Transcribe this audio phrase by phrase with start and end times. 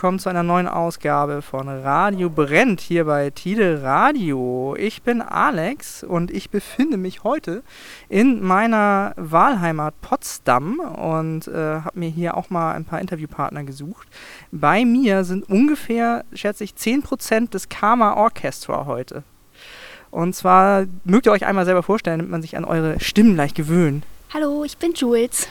[0.00, 4.74] willkommen zu einer neuen Ausgabe von Radio Brennt hier bei Tide Radio.
[4.78, 7.62] Ich bin Alex und ich befinde mich heute
[8.08, 14.08] in meiner Wahlheimat Potsdam und äh, habe mir hier auch mal ein paar Interviewpartner gesucht.
[14.50, 19.22] Bei mir sind ungefähr, schätze ich, 10% des Karma Orchestra heute.
[20.10, 23.52] Und zwar mögt ihr euch einmal selber vorstellen, damit man sich an eure Stimmen gleich
[23.52, 24.06] gewöhnt.
[24.32, 25.46] Hallo, ich bin Jules.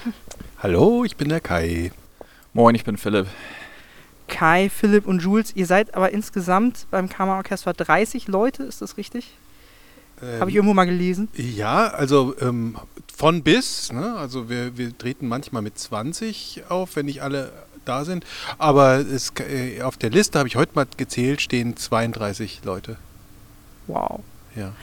[0.57, 1.91] Hallo, ich bin der Kai.
[2.53, 3.27] Moin, ich bin Philipp.
[4.29, 5.51] Kai, Philipp und Jules.
[5.55, 9.33] Ihr seid aber insgesamt beim Kammerorchester 30 Leute, ist das richtig?
[10.21, 11.27] Ähm, Habe ich irgendwo mal gelesen?
[11.35, 12.77] Ja, also ähm,
[13.15, 13.91] von bis.
[13.91, 14.15] Ne?
[14.15, 17.51] Also wir, wir treten manchmal mit 20 auf, wenn nicht alle
[17.85, 18.25] da sind.
[18.57, 22.97] Aber es, äh, auf der Liste habe ich heute mal gezählt, stehen 32 Leute.
[23.87, 24.21] Wow.
[24.55, 24.73] Ja.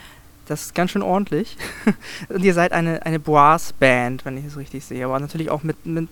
[0.47, 1.57] Das ist ganz schön ordentlich.
[2.29, 5.05] und ihr seid eine, eine Brass-Band, wenn ich es richtig sehe.
[5.05, 6.09] Aber natürlich auch mit, mit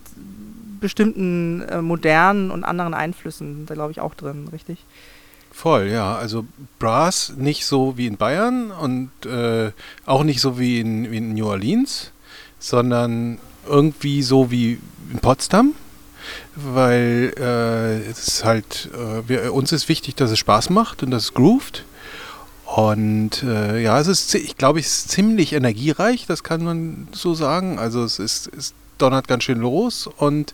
[0.80, 4.80] bestimmten äh, modernen und anderen Einflüssen da glaube ich auch drin, richtig?
[5.52, 6.16] Voll, ja.
[6.16, 6.46] Also
[6.80, 9.72] Brass nicht so wie in Bayern und äh,
[10.06, 12.12] auch nicht so wie in, wie in New Orleans,
[12.60, 14.80] sondern irgendwie so wie
[15.12, 15.74] in Potsdam,
[16.56, 21.12] weil äh, es ist halt, äh, wir, uns ist wichtig, dass es Spaß macht und
[21.12, 21.86] dass es groovt.
[22.66, 27.34] Und äh, ja, es ist, ich glaube, es ist ziemlich energiereich, das kann man so
[27.34, 27.80] sagen.
[27.80, 30.54] Also es ist, ist donnert ganz schön los und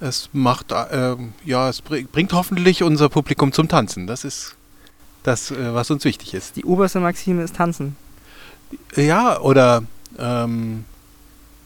[0.00, 4.06] es macht, äh, ja, es bringt hoffentlich unser Publikum zum Tanzen.
[4.06, 4.56] Das ist
[5.22, 6.56] das, äh, was uns wichtig ist.
[6.56, 7.96] Die oberste Maxime ist Tanzen.
[8.94, 9.82] Ja, oder
[10.18, 10.84] ähm,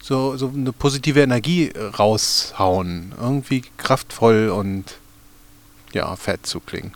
[0.01, 3.13] so, so eine positive Energie raushauen.
[3.19, 4.97] Irgendwie kraftvoll und
[5.93, 6.93] ja, fett zu klingen.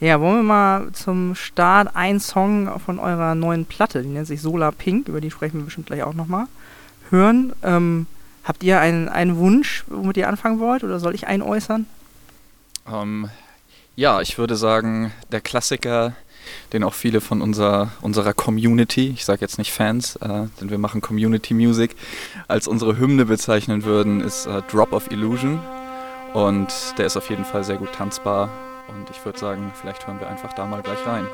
[0.00, 4.40] Ja, wollen wir mal zum Start einen Song von eurer neuen Platte, die nennt sich
[4.40, 6.46] Solar Pink, über die sprechen wir bestimmt gleich auch nochmal,
[7.10, 7.52] hören.
[7.64, 8.06] Ähm,
[8.48, 11.84] Habt ihr einen, einen Wunsch, womit ihr anfangen wollt, oder soll ich einen äußern?
[12.90, 13.28] Ähm,
[13.94, 16.14] ja, ich würde sagen, der Klassiker,
[16.72, 20.78] den auch viele von unserer, unserer Community, ich sage jetzt nicht Fans, äh, denn wir
[20.78, 21.94] machen Community Music,
[22.48, 25.60] als unsere Hymne bezeichnen würden, ist äh, Drop of Illusion.
[26.32, 28.48] Und der ist auf jeden Fall sehr gut tanzbar.
[28.88, 31.26] Und ich würde sagen, vielleicht hören wir einfach da mal gleich rein.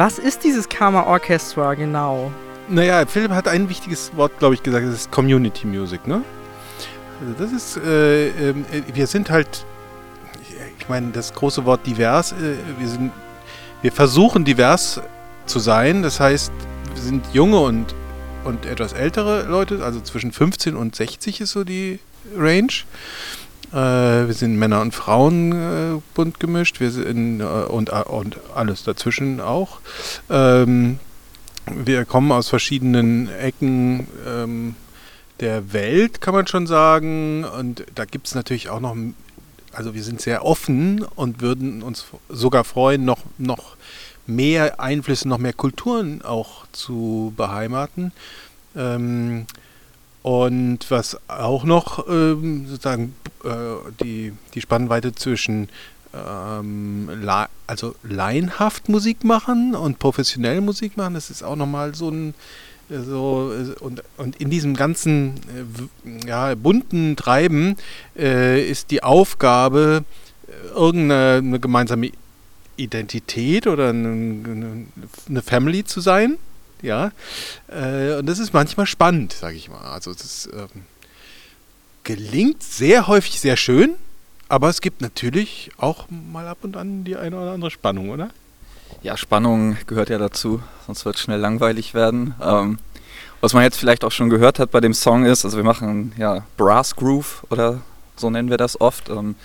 [0.00, 2.32] Was ist dieses Karma Orchestra genau?
[2.70, 6.22] Naja, Philipp hat ein wichtiges Wort, glaube ich, gesagt, das ist Community Music, ne?
[7.20, 8.54] Also das ist, äh, äh,
[8.94, 9.66] wir sind halt,
[10.78, 13.12] ich meine, das große Wort divers, äh, wir sind,
[13.82, 15.02] wir versuchen divers
[15.44, 16.50] zu sein, das heißt,
[16.94, 17.94] wir sind junge und,
[18.44, 21.98] und etwas ältere Leute, also zwischen 15 und 60 ist so die
[22.34, 22.72] Range.
[23.72, 23.76] Äh,
[24.26, 29.40] wir sind Männer und Frauen äh, bunt gemischt, wir sind, äh, und, und alles dazwischen
[29.40, 29.80] auch.
[30.28, 30.98] Ähm,
[31.66, 34.74] wir kommen aus verschiedenen Ecken ähm,
[35.38, 37.44] der Welt, kann man schon sagen.
[37.44, 38.96] Und da gibt es natürlich auch noch,
[39.72, 43.76] also wir sind sehr offen und würden uns sogar freuen, noch, noch
[44.26, 48.12] mehr Einflüsse, noch mehr Kulturen auch zu beheimaten.
[48.76, 49.46] Ähm,
[50.22, 53.29] und was auch noch ähm, sozusagen äh,
[54.00, 55.68] die, die Spannweite zwischen
[56.12, 57.08] ähm,
[57.66, 62.34] also laienhaft Musik machen und professionell Musik machen, das ist auch nochmal so ein
[62.90, 65.34] so und, und in diesem ganzen
[66.04, 67.76] äh, ja, bunten Treiben
[68.18, 70.04] äh, ist die Aufgabe,
[70.74, 72.10] irgendeine gemeinsame
[72.76, 74.86] Identität oder eine,
[75.28, 76.36] eine Family zu sein.
[76.82, 77.12] Ja,
[77.68, 79.82] äh, und das ist manchmal spannend, sage ich mal.
[79.82, 80.82] Also das ähm,
[82.16, 83.94] gelingt sehr häufig sehr schön,
[84.48, 88.30] aber es gibt natürlich auch mal ab und an die eine oder andere Spannung, oder?
[89.02, 92.34] Ja, Spannung gehört ja dazu, sonst wird es schnell langweilig werden.
[92.42, 92.78] Ähm,
[93.40, 96.12] was man jetzt vielleicht auch schon gehört hat bei dem Song ist, also wir machen
[96.18, 97.80] ja Brass Groove oder
[98.16, 99.08] so nennen wir das oft.
[99.08, 99.36] Ähm,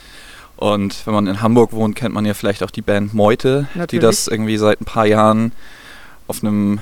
[0.58, 3.90] und wenn man in Hamburg wohnt, kennt man ja vielleicht auch die Band Meute, Natürlich.
[3.90, 5.52] die das irgendwie seit ein paar Jahren
[6.28, 6.80] auf einem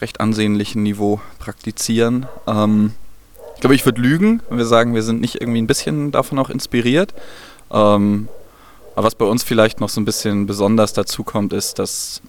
[0.00, 2.24] recht ansehnlichen Niveau praktizieren.
[2.46, 2.94] Ähm,
[3.64, 6.50] glaube, ich würde lügen, wenn wir sagen, wir sind nicht irgendwie ein bisschen davon auch
[6.50, 7.14] inspiriert.
[7.70, 8.28] Ähm,
[8.94, 12.20] aber was bei uns vielleicht noch so ein bisschen besonders dazu kommt, ist, dass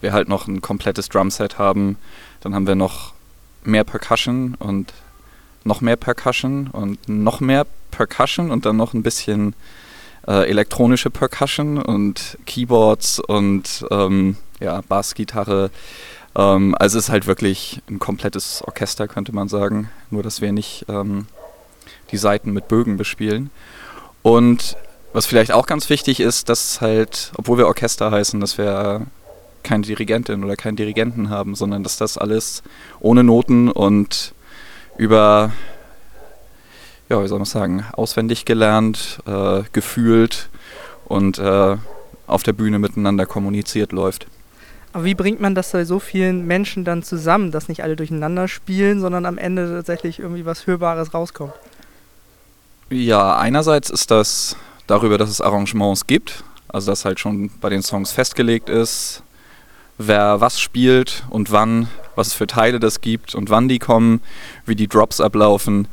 [0.00, 1.98] wir halt noch ein komplettes Drumset haben.
[2.42, 3.12] Dann haben wir noch
[3.64, 4.92] mehr Percussion und
[5.64, 9.56] noch mehr Percussion und noch mehr Percussion und dann noch ein bisschen
[10.28, 15.72] äh, elektronische Percussion und Keyboards und ähm, ja, Bassgitarre.
[16.36, 19.90] Ähm, also es ist halt wirklich ein komplettes Orchester, könnte man sagen.
[20.10, 21.26] Nur, dass wir nicht ähm,
[22.10, 23.50] die Seiten mit Bögen bespielen.
[24.22, 24.76] Und
[25.12, 29.06] was vielleicht auch ganz wichtig ist, dass halt, obwohl wir Orchester heißen, dass wir
[29.62, 32.62] keine Dirigentin oder keinen Dirigenten haben, sondern dass das alles
[33.00, 34.34] ohne Noten und
[34.98, 35.52] über,
[37.08, 40.48] ja, wie soll man sagen, auswendig gelernt, äh, gefühlt
[41.06, 41.76] und äh,
[42.26, 44.26] auf der Bühne miteinander kommuniziert läuft.
[44.94, 48.46] Aber wie bringt man das bei so vielen Menschen dann zusammen, dass nicht alle durcheinander
[48.46, 51.52] spielen, sondern am Ende tatsächlich irgendwie was Hörbares rauskommt?
[52.90, 57.82] Ja, einerseits ist das darüber, dass es Arrangements gibt, also dass halt schon bei den
[57.82, 59.24] Songs festgelegt ist,
[59.98, 64.20] wer was spielt und wann, was es für Teile das gibt und wann die kommen,
[64.64, 65.88] wie die Drops ablaufen.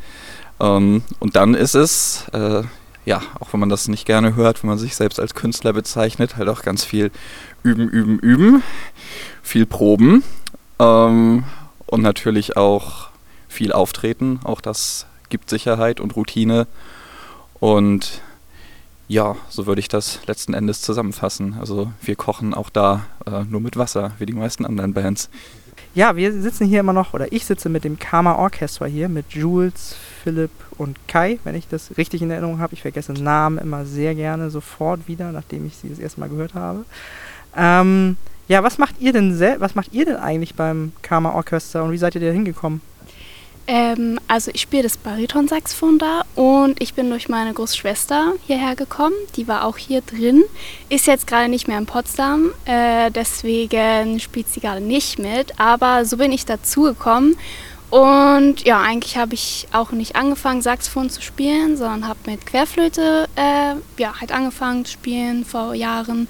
[0.59, 2.61] Ähm, und dann ist es, äh,
[3.05, 6.37] ja, auch wenn man das nicht gerne hört, wenn man sich selbst als Künstler bezeichnet,
[6.37, 7.11] halt auch ganz viel
[7.63, 8.63] üben, üben, üben,
[9.41, 10.23] viel proben
[10.79, 11.43] ähm,
[11.87, 13.09] und natürlich auch
[13.47, 14.39] viel auftreten.
[14.43, 16.67] Auch das gibt Sicherheit und Routine.
[17.59, 18.21] Und
[19.07, 21.57] ja, so würde ich das letzten Endes zusammenfassen.
[21.59, 25.29] Also wir kochen auch da äh, nur mit Wasser, wie die meisten anderen Bands.
[25.93, 29.33] Ja, wir sitzen hier immer noch, oder ich sitze mit dem Karma Orchestra hier, mit
[29.33, 32.73] Jules, Philipp und Kai, wenn ich das richtig in Erinnerung habe.
[32.73, 36.53] Ich vergesse Namen immer sehr gerne sofort wieder, nachdem ich sie das erste Mal gehört
[36.53, 36.85] habe.
[37.55, 41.91] Ähm, ja, was macht ihr denn was macht ihr denn eigentlich beim Karma Orchestra und
[41.91, 42.81] wie seid ihr da hingekommen?
[43.67, 49.15] Ähm, also ich spiele das Baritonsaxophon da und ich bin durch meine Großschwester hierher gekommen.
[49.35, 50.43] Die war auch hier drin,
[50.89, 55.59] ist jetzt gerade nicht mehr in Potsdam, äh, deswegen spielt sie gerade nicht mit.
[55.59, 57.37] Aber so bin ich dazugekommen
[57.91, 63.27] und ja, eigentlich habe ich auch nicht angefangen, Saxophon zu spielen, sondern habe mit Querflöte
[63.35, 66.29] äh, ja, halt angefangen zu spielen vor Jahren.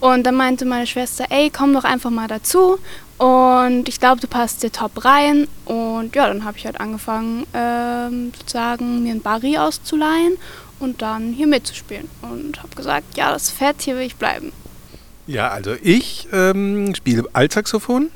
[0.00, 2.78] Und dann meinte meine Schwester, ey, komm doch einfach mal dazu.
[3.18, 5.48] Und ich glaube, du passt dir top rein.
[5.66, 10.38] Und ja, dann habe ich halt angefangen, ähm, sozusagen mir ein Barry auszuleihen
[10.80, 12.08] und dann hier mitzuspielen.
[12.22, 14.50] Und habe gesagt, ja, das fett, hier will ich bleiben.
[15.26, 18.10] Ja, also ich ähm, spiele Altsaxophon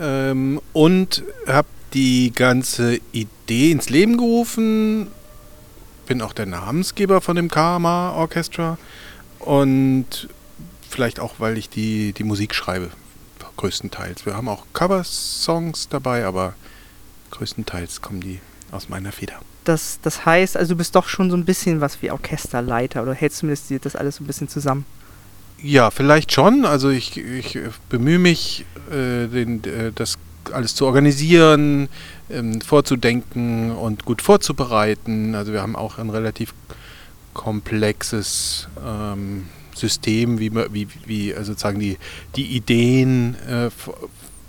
[0.00, 5.08] ähm, und habe die ganze Idee ins Leben gerufen.
[6.06, 8.76] Bin auch der Namensgeber von dem Karma Orchestra
[9.38, 10.28] und
[10.88, 12.90] vielleicht auch, weil ich die, die Musik schreibe,
[13.56, 14.26] größtenteils.
[14.26, 16.54] Wir haben auch Cover-Songs dabei, aber
[17.30, 19.40] größtenteils kommen die aus meiner Feder.
[19.64, 23.14] Das, das heißt, also du bist doch schon so ein bisschen was wie Orchesterleiter oder
[23.14, 24.84] hältst zumindest das alles so ein bisschen zusammen?
[25.62, 26.66] Ja, vielleicht schon.
[26.66, 27.58] Also ich, ich
[27.88, 30.18] bemühe mich, äh, den, äh, das
[30.52, 31.88] alles zu organisieren,
[32.30, 35.34] ähm, vorzudenken und gut vorzubereiten.
[35.34, 36.54] Also wir haben auch ein relativ
[37.32, 41.98] komplexes ähm, System, wie, wie, wie also sozusagen die,
[42.36, 43.70] die Ideen, äh,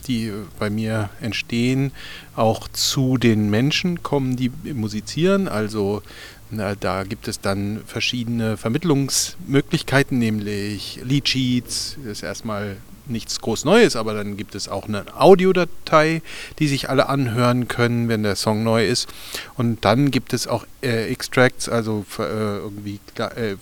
[0.07, 1.91] die bei mir entstehen,
[2.35, 5.47] auch zu den Menschen kommen, die musizieren.
[5.47, 6.03] Also
[6.51, 13.95] na, da gibt es dann verschiedene Vermittlungsmöglichkeiten, nämlich Leadsheets, das ist erstmal nichts groß Neues,
[13.95, 16.21] aber dann gibt es auch eine Audiodatei,
[16.59, 19.07] die sich alle anhören können, wenn der Song neu ist.
[19.55, 23.55] Und dann gibt es auch äh, Extracts, also äh, irgendwie, äh,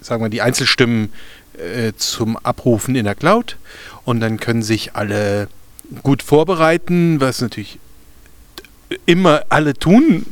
[0.00, 1.12] sagen wir, die Einzelstimmen
[1.58, 3.56] äh, zum Abrufen in der Cloud.
[4.04, 5.48] Und dann können sich alle
[6.02, 7.78] gut vorbereiten, was natürlich
[9.06, 10.26] immer alle tun.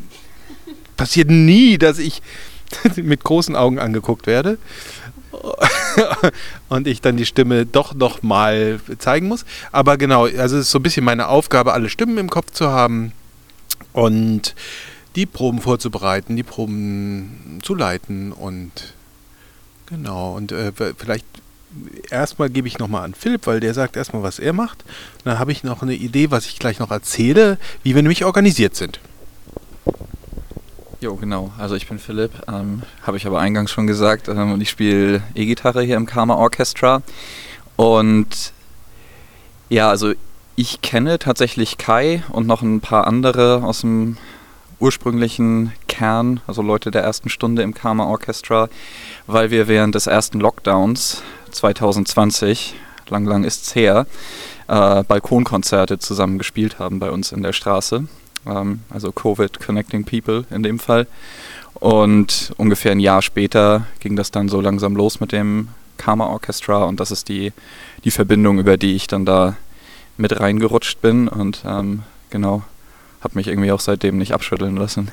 [0.97, 2.23] Passiert nie, dass ich
[2.97, 4.59] mit großen Augen angeguckt werde.
[6.69, 9.45] und ich dann die Stimme doch noch mal zeigen muss.
[9.73, 12.69] Aber genau, also es ist so ein bisschen meine Aufgabe, alle Stimmen im Kopf zu
[12.69, 13.13] haben
[13.93, 14.55] und
[15.17, 18.95] die Proben vorzubereiten, die Proben zu leiten und
[19.87, 20.35] genau.
[20.35, 21.27] Und äh, vielleicht
[22.11, 24.85] erstmal gebe ich nochmal an Philipp, weil der sagt erstmal, was er macht.
[25.25, 28.77] Dann habe ich noch eine Idee, was ich gleich noch erzähle, wie wir nämlich organisiert
[28.77, 29.01] sind.
[31.05, 31.53] Jo, genau.
[31.59, 35.23] Also ich bin Philipp, ähm, habe ich aber eingangs schon gesagt ähm, und ich spiele
[35.35, 37.03] E-Gitarre hier im Karma Orchestra.
[37.77, 38.55] Und
[39.69, 40.15] ja, also
[40.57, 44.17] ich kenne tatsächlich Kai und noch ein paar andere aus dem
[44.81, 48.71] ursprünglichen Kern, also Leute der ersten Stunde im Karma Orchestra,
[49.27, 52.77] weil wir während des ersten Lockdowns 2020,
[53.11, 54.07] lang, lang ist's her,
[54.69, 58.07] äh, Balkonkonzerte zusammen gespielt haben bei uns in der Straße
[58.47, 61.07] ähm, also Covid Connecting People in dem Fall.
[61.75, 66.85] Und ungefähr ein Jahr später ging das dann so langsam los mit dem Karma Orchestra
[66.85, 67.53] und das ist die,
[68.05, 69.57] die Verbindung, über die ich dann da
[70.17, 72.63] mit reingerutscht bin und ähm, genau,
[73.21, 75.11] habe mich irgendwie auch seitdem nicht abschütteln lassen.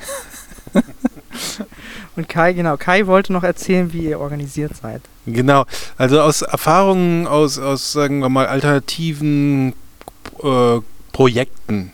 [2.16, 5.02] und Kai, genau, Kai wollte noch erzählen, wie ihr organisiert seid.
[5.26, 5.66] Genau,
[5.98, 9.74] also aus Erfahrungen, aus, aus sagen wir mal, alternativen
[10.44, 10.80] äh,
[11.12, 11.94] Projekten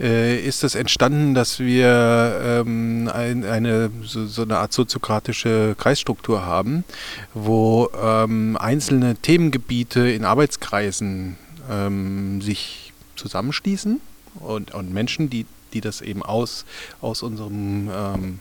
[0.00, 6.44] äh, ist es entstanden, dass wir ähm, ein, eine so, so, eine Art soziokratische Kreisstruktur
[6.44, 6.84] haben,
[7.32, 11.36] wo ähm, einzelne Themengebiete in Arbeitskreisen
[11.70, 14.00] ähm, sich zusammenschließen
[14.40, 16.64] und, und Menschen, die, die das eben aus,
[17.00, 18.38] aus unserem ähm,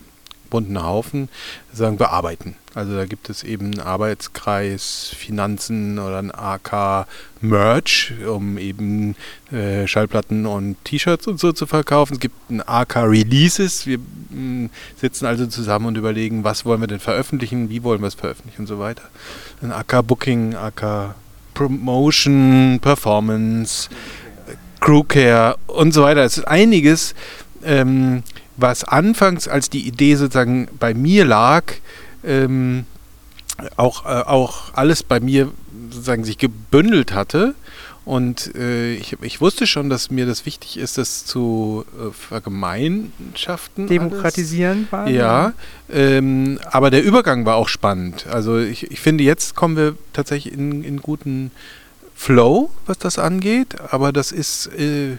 [0.53, 1.29] bunten Haufen
[1.73, 2.55] sagen, bearbeiten.
[2.75, 7.07] Also da gibt es eben einen Arbeitskreis Finanzen oder ein AK
[7.41, 9.15] Merch, um eben
[9.51, 12.13] äh, Schallplatten und T-Shirts und so zu verkaufen.
[12.13, 13.87] Es gibt ein AK Releases.
[13.87, 18.01] Wir mh, mm, sitzen also zusammen und überlegen, was wollen wir denn veröffentlichen, wie wollen
[18.01, 19.03] wir es veröffentlichen und so weiter.
[19.63, 21.15] Ein AK Booking, AK
[21.55, 23.89] Promotion, Performance,
[24.79, 26.23] Crewcare und so weiter.
[26.23, 27.15] Es ist einiges.
[27.63, 28.21] Ähm,
[28.57, 31.63] was anfangs als die Idee sozusagen bei mir lag,
[32.23, 32.85] ähm,
[33.77, 35.51] auch, äh, auch alles bei mir
[35.89, 37.55] sozusagen sich gebündelt hatte.
[38.05, 43.87] Und äh, ich, ich wusste schon, dass mir das wichtig ist, das zu äh, vergemeinschaften.
[43.87, 45.07] Demokratisieren war.
[45.07, 45.53] Ja,
[45.89, 48.27] ähm, aber der Übergang war auch spannend.
[48.29, 51.51] Also ich, ich finde, jetzt kommen wir tatsächlich in, in guten
[52.15, 55.17] Flow, was das angeht, aber das ist, äh,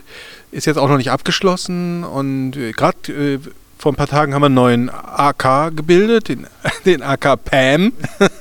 [0.51, 3.39] ist jetzt auch noch nicht abgeschlossen und äh, gerade äh,
[3.79, 6.47] vor ein paar Tagen haben wir einen neuen AK gebildet, den,
[6.87, 7.93] den AK PAM.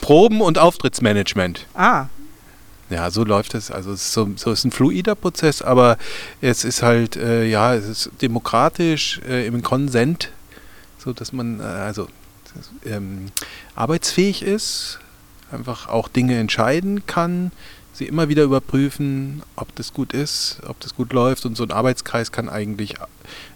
[0.00, 1.66] Proben- und Auftrittsmanagement.
[1.74, 2.06] Ah.
[2.88, 3.70] Ja, so läuft es.
[3.70, 5.98] Also es ist so, so ist ein fluider Prozess, aber
[6.40, 10.30] es ist halt, äh, ja, es ist demokratisch, äh, im Konsent,
[10.98, 12.06] so dass man äh, also
[12.84, 13.26] ähm,
[13.74, 15.00] arbeitsfähig ist,
[15.52, 17.52] einfach auch Dinge entscheiden kann,
[17.92, 21.46] sie immer wieder überprüfen, ob das gut ist, ob das gut läuft.
[21.46, 22.94] Und so ein Arbeitskreis kann eigentlich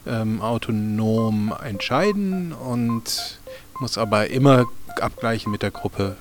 [0.06, 3.38] ähm, autonom entscheiden und
[3.80, 4.66] muss aber immer
[5.00, 6.16] abgleichen mit der Gruppe,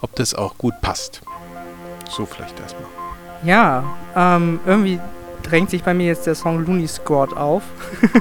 [0.00, 1.22] ob das auch gut passt.
[2.10, 2.86] So vielleicht erstmal.
[3.44, 5.00] Ja, ähm, irgendwie
[5.42, 7.62] drängt sich bei mir jetzt der Song Looney Squad auf.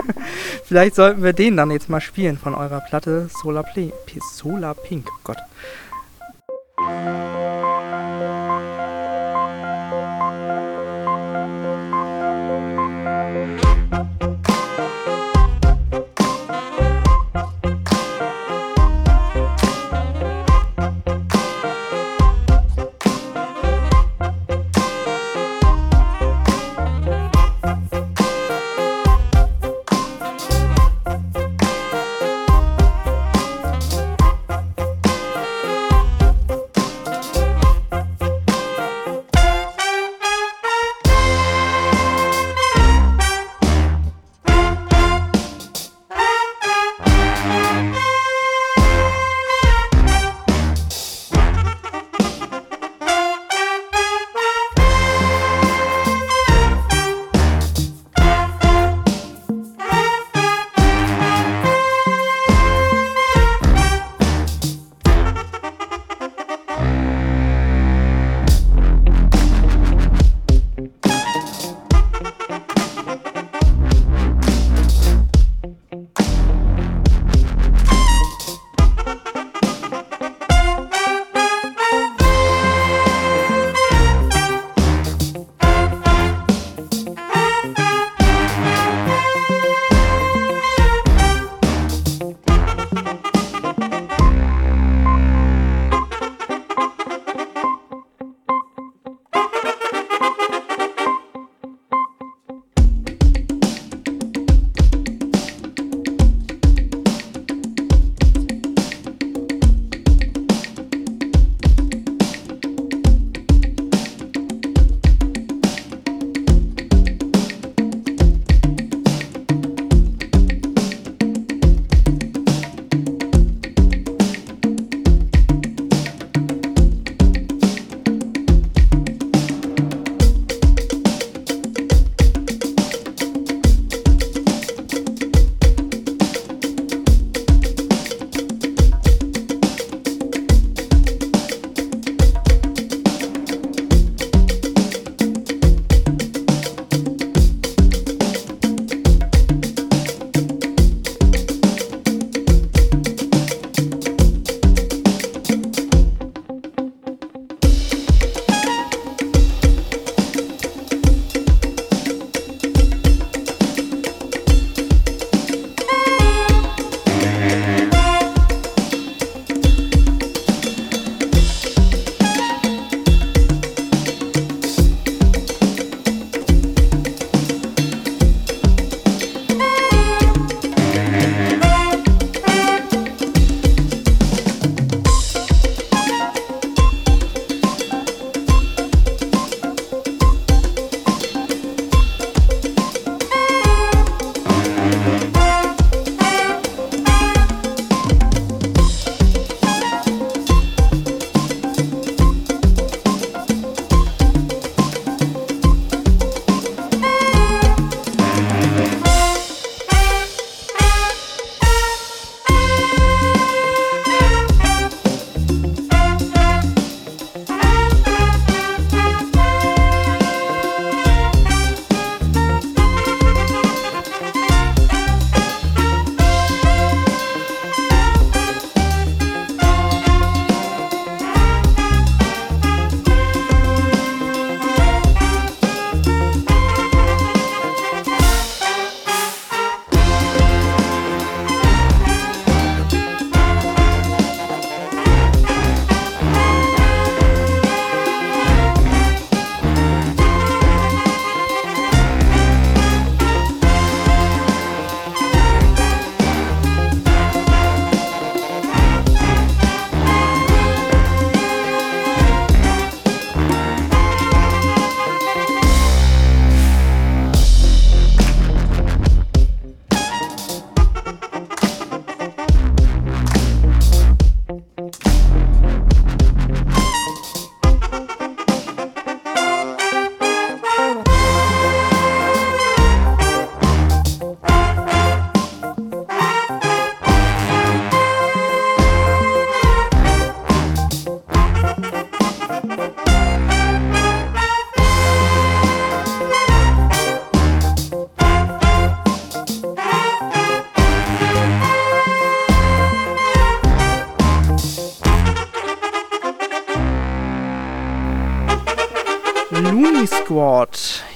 [0.66, 3.94] vielleicht sollten wir den dann jetzt mal spielen von eurer Platte Solar, Play
[4.34, 5.08] Solar Pink.
[5.10, 5.38] Oh Gott.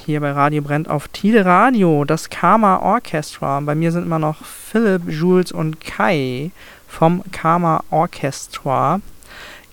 [0.08, 3.60] Hier bei Radio Brennt auf Tide Radio, das Karma Orchestra.
[3.60, 6.52] Bei mir sind immer noch Philipp, Jules und Kai
[6.88, 9.02] vom Karma Orchestra.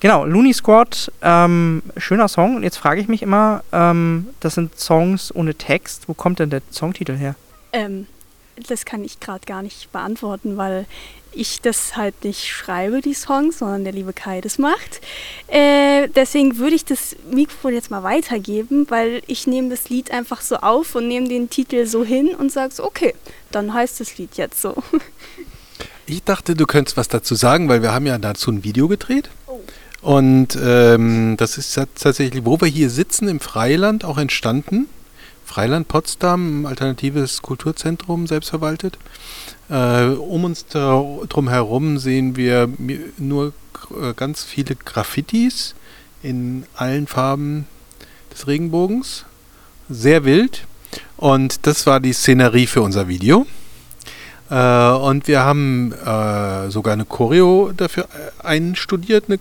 [0.01, 2.57] Genau, Looney Squad, ähm, schöner Song.
[2.57, 6.09] Und jetzt frage ich mich immer, ähm, das sind Songs ohne Text.
[6.09, 7.35] Wo kommt denn der Songtitel her?
[7.71, 8.05] Ähm,
[8.67, 10.85] das kann ich gerade gar nicht beantworten, weil
[11.35, 15.01] ich das halt nicht schreibe, die Songs, sondern der liebe Kai das macht.
[15.47, 20.41] Äh, deswegen würde ich das Mikrofon jetzt mal weitergeben, weil ich nehme das Lied einfach
[20.41, 23.13] so auf und nehme den Titel so hin und sage so, okay,
[23.51, 24.75] dann heißt das Lied jetzt so.
[26.07, 29.31] Ich dachte, du könntest was dazu sagen, weil wir haben ja dazu ein Video gedreht.
[29.47, 29.59] Oh.
[30.03, 34.87] Und ähm, das ist tatsächlich, wo wir hier sitzen im Freiland, auch entstanden.
[35.55, 38.97] Freiland Potsdam, alternatives Kulturzentrum, selbstverwaltet.
[39.69, 42.67] Äh, um uns drum herum sehen wir
[43.17, 43.53] nur
[43.89, 45.73] äh, ganz viele Graffitis
[46.21, 47.69] in allen Farben
[48.33, 49.23] des Regenbogens.
[49.87, 50.67] Sehr wild.
[51.15, 53.47] Und das war die Szenerie für unser Video.
[54.49, 59.39] Äh, und wir haben äh, sogar eine Choreo dafür äh, einstudiert, eine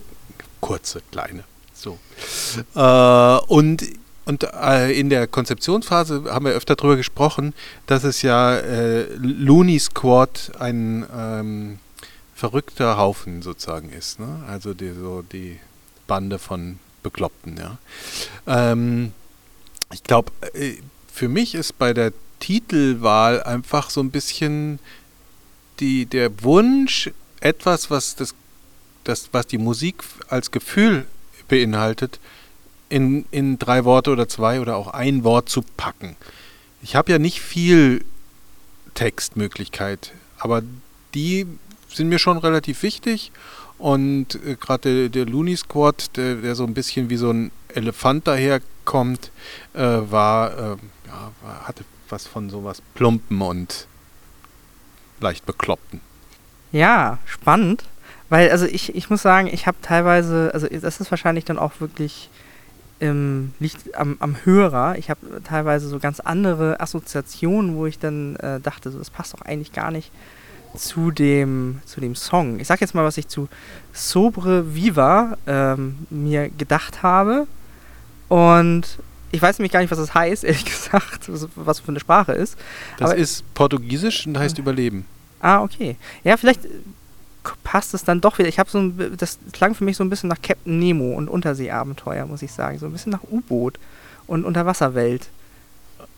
[0.60, 1.42] kurze, kleine.
[1.72, 1.98] So.
[2.76, 3.82] Äh, und
[4.24, 7.52] und äh, in der Konzeptionsphase haben wir öfter darüber gesprochen,
[7.86, 11.78] dass es ja äh, Looney Squad ein ähm,
[12.34, 14.20] verrückter Haufen sozusagen ist.
[14.20, 14.42] Ne?
[14.48, 15.58] Also die, so die
[16.06, 17.56] Bande von Bekloppten.
[17.56, 17.78] Ja?
[18.46, 19.12] Ähm,
[19.92, 20.74] ich glaube, äh,
[21.12, 24.78] für mich ist bei der Titelwahl einfach so ein bisschen
[25.80, 27.10] die, der Wunsch,
[27.40, 28.34] etwas, was, das,
[29.04, 31.06] das, was die Musik als Gefühl
[31.48, 32.20] beinhaltet,
[32.94, 36.14] in, in drei Worte oder zwei oder auch ein Wort zu packen.
[36.80, 38.04] Ich habe ja nicht viel
[38.94, 40.62] Textmöglichkeit, aber
[41.12, 41.44] die
[41.92, 43.32] sind mir schon relativ wichtig.
[43.78, 47.50] Und äh, gerade der, der Looney Squad, der, der, so ein bisschen wie so ein
[47.66, 49.32] Elefant daherkommt,
[49.72, 50.76] äh, war, äh,
[51.08, 51.32] ja,
[51.64, 53.88] hatte was von sowas Plumpen und
[55.18, 56.00] leicht Bekloppten.
[56.70, 57.82] Ja, spannend.
[58.28, 61.72] Weil, also ich, ich muss sagen, ich habe teilweise, also das ist wahrscheinlich dann auch
[61.80, 62.30] wirklich
[63.00, 64.96] ähm, liegt am, am Hörer.
[64.98, 69.34] Ich habe teilweise so ganz andere Assoziationen, wo ich dann äh, dachte, so, das passt
[69.34, 70.10] doch eigentlich gar nicht
[70.76, 72.58] zu dem, zu dem Song.
[72.60, 73.48] Ich sag jetzt mal, was ich zu
[73.92, 77.46] Sobre Viva ähm, mir gedacht habe.
[78.28, 78.98] Und
[79.30, 82.32] ich weiß nämlich gar nicht, was das heißt, ehrlich gesagt, was, was für eine Sprache
[82.32, 82.56] ist.
[82.98, 85.06] Das Aber ist Portugiesisch und heißt Überleben.
[85.40, 85.96] Ah, okay.
[86.22, 86.60] Ja, vielleicht
[87.62, 88.48] passt es dann doch wieder.
[88.48, 91.28] Ich habe so ein, das klang für mich so ein bisschen nach Captain Nemo und
[91.28, 92.78] Unterseeabenteuer, muss ich sagen.
[92.78, 93.78] So ein bisschen nach U-Boot
[94.26, 95.28] und Unterwasserwelt.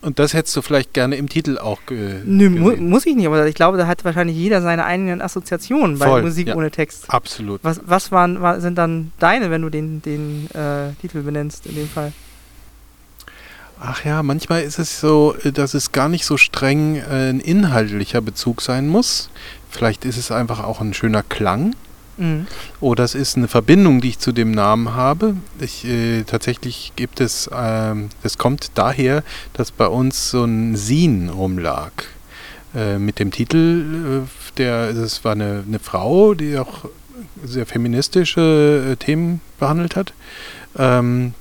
[0.01, 3.25] Und das hättest du vielleicht gerne im Titel auch ge Nö, mu muss ich nicht,
[3.25, 6.55] aber ich glaube, da hat wahrscheinlich jeder seine eigenen Assoziationen bei Voll, Musik ja.
[6.55, 7.09] ohne Text.
[7.09, 7.63] Absolut.
[7.63, 11.75] Was, was waren, war, sind dann deine, wenn du den, den äh, Titel benennst in
[11.75, 12.13] dem Fall?
[13.79, 17.39] Ach ja, manchmal ist es so, äh, dass es gar nicht so streng äh, ein
[17.39, 19.29] inhaltlicher Bezug sein muss.
[19.69, 21.75] Vielleicht ist es einfach auch ein schöner Klang.
[22.17, 22.47] Mhm.
[22.79, 25.35] Oder es ist eine Verbindung, die ich zu dem Namen habe.
[25.59, 31.29] Ich, äh, tatsächlich gibt es, ähm, das kommt daher, dass bei uns so ein Sin
[31.29, 31.91] rumlag.
[32.75, 36.85] Äh, mit dem Titel, äh, der, das war eine, eine Frau, die auch
[37.43, 40.13] sehr feministische äh, Themen behandelt hat.
[40.77, 41.33] Ähm,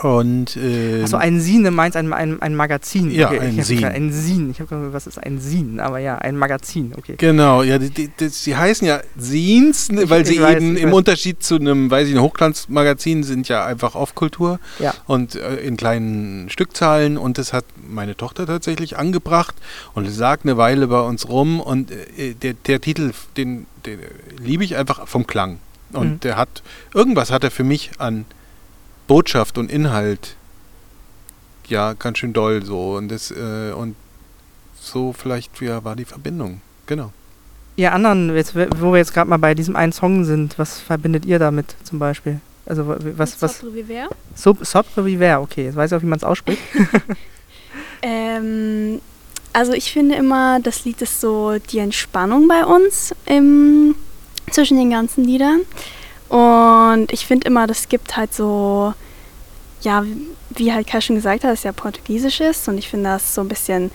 [0.00, 3.10] und, äh, Achso, ein Sin, du meinst ein, ein, ein Magazin.
[3.10, 3.84] Ja, okay, ein Sin.
[3.84, 4.50] Ein Sin.
[4.50, 5.80] Ich habe gedacht, was ist ein Sin?
[5.80, 7.16] Aber ja, ein Magazin, okay.
[7.18, 10.76] Genau, ja, die, die, die, sie heißen ja Sins, weil ich, sie ich weiß, eben
[10.76, 10.92] im.
[10.92, 14.94] Unterschied zu einem, weiß ich, ein Hochglanzmagazin sind ja einfach Off-Kultur ja.
[15.06, 19.54] und äh, in kleinen Stückzahlen und das hat meine Tochter tatsächlich angebracht
[19.94, 23.98] und lag eine Weile bei uns rum und äh, der, der Titel, den, den
[24.38, 25.58] liebe ich einfach vom Klang.
[25.92, 26.20] Und mhm.
[26.20, 26.62] der hat,
[26.94, 28.24] irgendwas hat er für mich an
[29.06, 30.36] Botschaft und Inhalt
[31.68, 32.94] ja ganz schön doll so.
[32.94, 33.96] Und das äh, und
[34.78, 36.60] so vielleicht ja, war die Verbindung.
[36.86, 37.12] Genau.
[37.76, 41.24] Ihr anderen jetzt, wo wir jetzt gerade mal bei diesem einen Song sind was verbindet
[41.24, 42.40] ihr damit zum Beispiel?
[42.66, 46.18] Also was was Sobre Viver Sub, Sobre Viver okay jetzt weiß ich auch wie man
[46.18, 46.60] es ausspricht.
[48.02, 49.00] Ähm,
[49.52, 53.94] also ich finde immer das Lied ist so die Entspannung bei uns im,
[54.50, 55.60] zwischen den ganzen Liedern
[56.32, 58.94] und ich finde immer, das gibt halt so,
[59.82, 60.02] ja,
[60.48, 62.66] wie halt Kai schon gesagt hat, dass ja Portugiesisch ist.
[62.68, 63.90] Und ich finde das so ein bisschen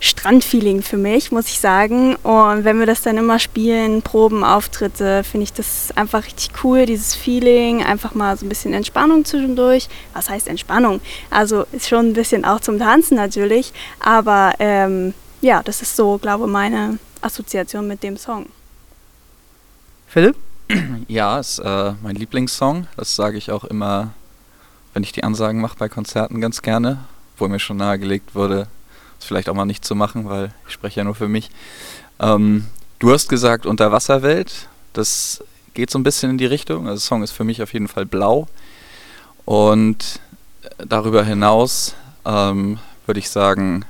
[0.00, 2.16] Strandfeeling für mich, muss ich sagen.
[2.16, 6.86] Und wenn wir das dann immer spielen, Proben, Auftritte, finde ich das einfach richtig cool,
[6.86, 9.88] dieses Feeling, einfach mal so ein bisschen Entspannung zwischendurch.
[10.14, 11.02] Was heißt Entspannung?
[11.28, 16.16] Also ist schon ein bisschen auch zum Tanzen natürlich, aber ähm, ja, das ist so,
[16.16, 18.46] glaube ich, meine Assoziation mit dem Song.
[20.08, 20.36] Philipp?
[21.08, 22.86] Ja, ist äh, mein Lieblingssong.
[22.96, 24.12] Das sage ich auch immer,
[24.92, 26.98] wenn ich die Ansagen mache bei Konzerten ganz gerne.
[27.36, 28.68] wo mir schon nahegelegt wurde,
[29.18, 31.50] es vielleicht auch mal nicht zu machen, weil ich spreche ja nur für mich.
[32.20, 32.66] Ähm,
[33.00, 35.42] du hast gesagt Unterwasserwelt, das
[35.74, 36.86] geht so ein bisschen in die Richtung.
[36.86, 38.46] Also der Song ist für mich auf jeden Fall blau.
[39.44, 40.20] Und
[40.78, 43.84] darüber hinaus ähm, würde ich sagen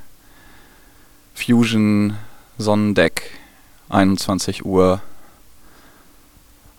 [1.35, 2.17] Fusion
[2.59, 3.31] Sonnendeck,
[3.91, 5.03] 21 Uhr.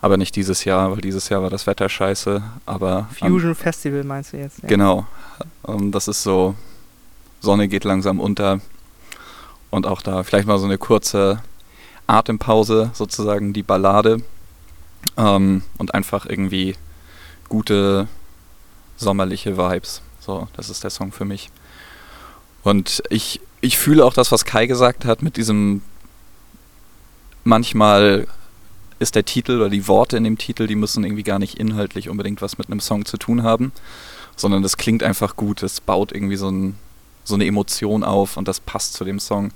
[0.06, 2.40] Aber nicht dieses Jahr, weil dieses Jahr war das Wetter scheiße.
[2.64, 4.62] Aber Fusion Festival meinst du jetzt?
[4.62, 4.68] Ja.
[4.68, 5.04] Genau.
[5.66, 6.54] Ähm, das ist so,
[7.40, 8.60] Sonne geht langsam unter.
[9.70, 11.42] Und auch da vielleicht mal so eine kurze
[12.06, 14.18] Atempause, sozusagen die Ballade.
[15.16, 16.76] Ähm, und einfach irgendwie
[17.48, 18.06] gute
[18.96, 20.02] sommerliche Vibes.
[20.20, 21.50] So, das ist der Song für mich.
[22.62, 25.82] Und ich, ich fühle auch das, was Kai gesagt hat, mit diesem
[27.42, 28.28] manchmal
[28.98, 32.08] ist der Titel oder die Worte in dem Titel, die müssen irgendwie gar nicht inhaltlich
[32.08, 33.72] unbedingt was mit einem Song zu tun haben,
[34.36, 36.76] sondern das klingt einfach gut, es baut irgendwie so, ein,
[37.24, 39.50] so eine Emotion auf und das passt zu dem Song.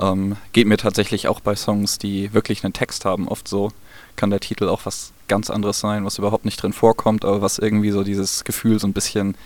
[0.00, 3.70] Ähm, geht mir tatsächlich auch bei Songs, die wirklich einen Text haben, oft so.
[4.16, 7.58] Kann der Titel auch was ganz anderes sein, was überhaupt nicht drin vorkommt, aber was
[7.58, 9.36] irgendwie so dieses Gefühl so ein bisschen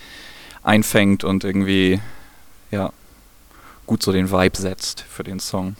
[0.62, 2.00] einfängt und irgendwie,
[2.70, 2.90] ja,
[3.86, 5.76] gut so den Vibe setzt für den Song.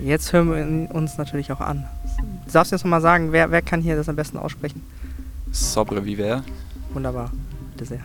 [0.00, 1.86] Jetzt hören wir uns natürlich auch an.
[2.46, 4.82] Du darfst jetzt nochmal sagen, wer, wer kann hier das am besten aussprechen?
[5.52, 6.44] Sobre Viver.
[6.92, 7.30] Wunderbar,
[7.72, 8.00] bitte sehr.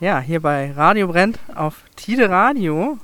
[0.00, 2.98] Ja, hier bei Radio Brennt auf Tide Radio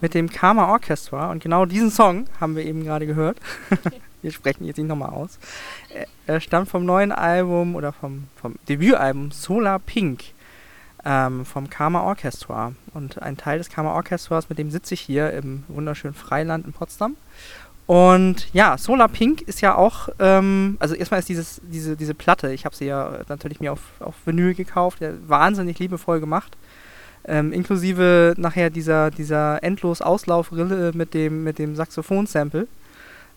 [0.00, 1.32] mit dem Karma Orchestra.
[1.32, 3.38] Und genau diesen Song haben wir eben gerade gehört.
[4.22, 5.40] wir sprechen jetzt nicht nochmal aus.
[6.28, 10.26] Er stammt vom neuen Album oder vom, vom Debütalbum Solar Pink
[11.04, 12.72] ähm, vom Karma Orchestra.
[12.94, 16.72] Und ein Teil des Karma Orchestras, mit dem sitze ich hier im wunderschönen Freiland in
[16.72, 17.16] Potsdam.
[17.88, 22.52] Und ja, Solar Pink ist ja auch, ähm, also erstmal ist dieses, diese, diese Platte,
[22.52, 26.54] ich habe sie ja natürlich mir auf, auf Vinyl gekauft, ja, wahnsinnig liebevoll gemacht.
[27.24, 32.68] Ähm, inklusive nachher dieser, dieser endlos Auslaufrille mit dem, mit dem Saxophon-Sample.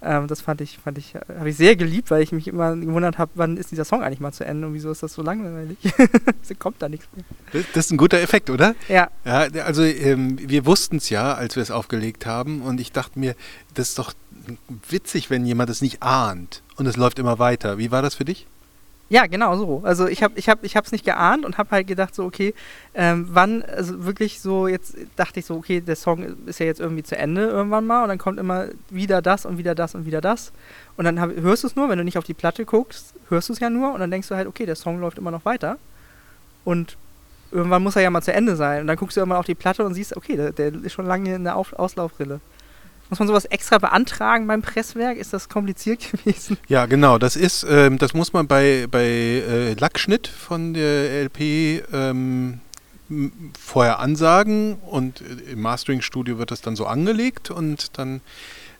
[0.04, 3.20] Ähm, das fand ich, fand ich, habe ich sehr geliebt, weil ich mich immer gewundert
[3.20, 5.78] habe, wann ist dieser Song eigentlich mal zu Ende und wieso ist das so langweilig?
[6.60, 7.24] Kommt da nichts mehr.
[7.54, 8.76] Das, das, ist ein guter Effekt, oder?
[8.90, 9.10] Ja.
[9.24, 13.18] Ja, also ähm, wir wussten es ja, als wir es aufgelegt haben und ich dachte
[13.18, 13.36] mir,
[13.76, 14.14] das ist doch
[14.90, 17.78] witzig, wenn jemand es nicht ahnt und es läuft immer weiter.
[17.78, 18.48] Wie war das für dich?
[19.12, 19.82] Ja, genau so.
[19.84, 22.54] Also ich habe ich hab, ich nicht geahnt und habe halt gedacht so, okay,
[22.94, 26.80] ähm, wann, also wirklich so, jetzt dachte ich so, okay, der Song ist ja jetzt
[26.80, 30.06] irgendwie zu Ende irgendwann mal und dann kommt immer wieder das und wieder das und
[30.06, 30.54] wieder das.
[30.96, 33.50] Und dann hab, hörst du es nur, wenn du nicht auf die Platte guckst, hörst
[33.50, 35.44] du es ja nur und dann denkst du halt, okay, der Song läuft immer noch
[35.44, 35.78] weiter.
[36.64, 36.96] Und
[37.52, 38.80] irgendwann muss er ja mal zu Ende sein.
[38.80, 41.06] Und dann guckst du immer auf die Platte und siehst, okay, der, der ist schon
[41.06, 42.40] lange in der auf Auslaufrille.
[43.12, 45.18] Muss man sowas extra beantragen beim Presswerk?
[45.18, 46.58] Ist das kompliziert gewesen?
[46.70, 47.18] Ja, genau.
[47.18, 52.62] Das ist, ähm, das muss man bei, bei äh, Lackschnitt von der LP ähm,
[53.60, 58.22] vorher ansagen und äh, im Mastering-Studio wird das dann so angelegt und dann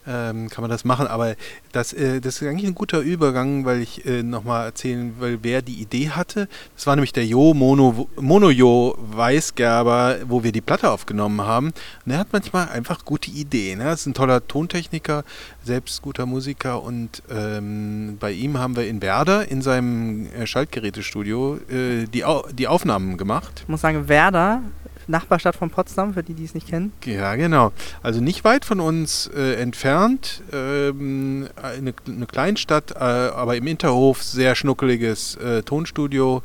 [0.06, 1.06] ähm, kann man das machen.
[1.06, 1.34] Aber
[1.72, 5.62] das, äh, das ist eigentlich ein guter Übergang, weil ich äh, nochmal erzählen will, wer
[5.62, 6.48] die Idee hatte.
[6.76, 11.72] Das war nämlich der Jo Mono, Mono Jo Weißgerber, wo wir die Platte aufgenommen haben.
[12.04, 13.78] Und er hat manchmal einfach gute Ideen.
[13.78, 13.84] Ne?
[13.84, 15.24] Er ist ein toller Tontechniker,
[15.62, 21.58] selbst guter Musiker und ähm, bei ihm haben wir in Werder in seinem äh, Schaltgerätestudio
[21.70, 23.60] äh, die, Au die Aufnahmen gemacht.
[23.62, 24.62] Ich muss sagen, Werder
[25.06, 26.92] Nachbarstadt von Potsdam, für die, die es nicht kennen.
[27.04, 27.72] Ja, genau.
[28.02, 30.42] Also nicht weit von uns äh, entfernt.
[30.52, 36.42] Ähm, eine, eine Kleinstadt, äh, aber im Hinterhof sehr schnuckeliges äh, Tonstudio.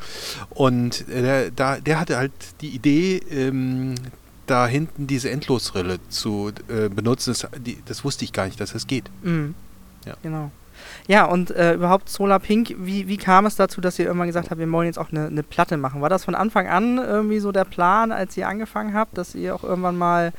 [0.50, 2.32] Und der, da, der hatte halt
[2.62, 3.96] die Idee, ähm,
[4.48, 7.32] da hinten diese Endlosrille zu äh, benutzen.
[7.34, 9.10] Das, die, das, wusste ich gar nicht, dass das geht.
[9.22, 9.54] Mhm.
[10.06, 10.16] Ja.
[10.24, 10.52] Genau.
[11.08, 14.50] Ja, und äh, überhaupt Solar Pink, wie, wie kam es dazu, dass ihr irgendwann gesagt
[14.50, 16.02] habt, wir wollen jetzt auch eine, eine Platte machen?
[16.02, 19.56] War das von Anfang an irgendwie so der Plan, als ihr angefangen habt, dass ihr
[19.56, 20.34] auch irgendwann mal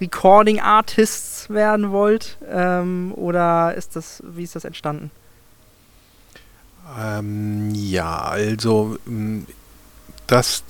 [0.00, 2.38] Recording Artists werden wollt?
[2.48, 5.10] Ähm, oder ist das, wie ist das entstanden?
[6.98, 8.96] Ähm, ja, also
[10.26, 10.64] das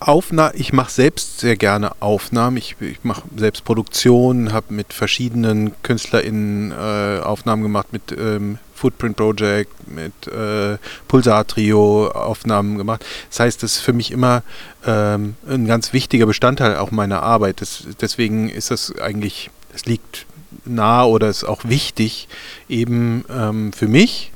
[0.00, 2.56] Aufnahme, ich mache selbst sehr gerne Aufnahmen.
[2.56, 9.16] Ich, ich mache selbst Produktionen, habe mit verschiedenen KünstlerInnen äh, Aufnahmen gemacht, mit ähm, Footprint
[9.16, 10.78] Project, mit äh,
[11.08, 13.04] Pulsar Trio Aufnahmen gemacht.
[13.30, 14.42] Das heißt, das ist für mich immer
[14.86, 17.60] ähm, ein ganz wichtiger Bestandteil auch meiner Arbeit.
[17.60, 20.26] Das, deswegen ist das eigentlich, es liegt
[20.64, 22.28] nah oder ist auch wichtig,
[22.68, 24.32] eben ähm, für mich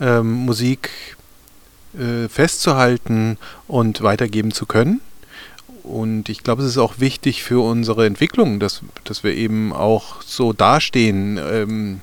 [0.00, 0.90] ähm, Musik
[1.94, 5.00] äh, festzuhalten und weitergeben zu können.
[5.82, 10.20] Und ich glaube, es ist auch wichtig für unsere Entwicklung, dass, dass wir eben auch
[10.20, 12.00] so dastehen ähm,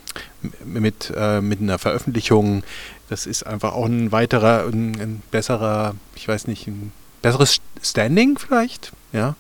[0.63, 2.63] mit, äh, mit einer Veröffentlichung.
[3.09, 8.39] Das ist einfach auch ein weiterer, ein, ein besserer, ich weiß nicht, ein besseres Standing
[8.39, 9.35] vielleicht, ja.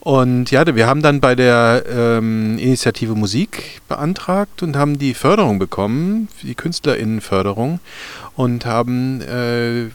[0.00, 5.58] Und ja, wir haben dann bei der ähm, Initiative Musik beantragt und haben die Förderung
[5.58, 7.80] bekommen, die KünstlerInnenförderung
[8.36, 9.86] und haben äh,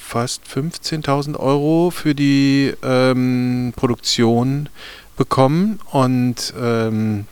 [0.00, 4.70] fast 15.000 Euro für die ähm, Produktion
[5.18, 7.26] bekommen und ähm,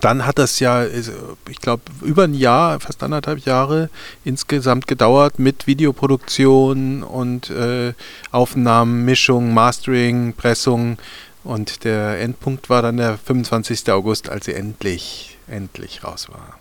[0.00, 3.90] dann hat das ja, ich glaube, über ein Jahr, fast anderthalb Jahre
[4.24, 7.92] insgesamt gedauert mit Videoproduktion und äh,
[8.30, 10.98] Aufnahmen, Mischung, Mastering, Pressung.
[11.44, 13.90] Und der Endpunkt war dann der 25.
[13.92, 16.58] August, als sie endlich, endlich raus war.